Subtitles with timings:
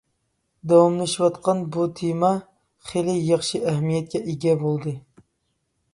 [0.71, 2.31] داۋاملىشىۋاتقان بۇ تېما
[2.93, 4.99] خېلى ياخشى ئەھمىيەتكە ئىگە بولدى.